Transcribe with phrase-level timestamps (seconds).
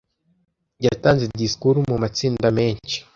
[0.85, 2.97] Yatanze disikuru mu matsinda menshi.